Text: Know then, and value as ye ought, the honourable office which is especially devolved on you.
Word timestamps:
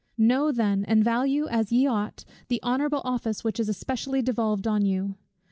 Know 0.17 0.51
then, 0.51 0.83
and 0.85 1.03
value 1.03 1.45
as 1.47 1.71
ye 1.71 1.85
ought, 1.85 2.25
the 2.47 2.59
honourable 2.63 3.03
office 3.05 3.43
which 3.43 3.59
is 3.59 3.69
especially 3.69 4.23
devolved 4.23 4.65
on 4.65 4.83
you. 4.83 5.13